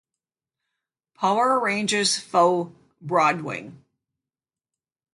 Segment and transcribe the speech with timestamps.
[1.13, 2.73] Power Rangers' foe
[3.05, 3.73] Broodwing.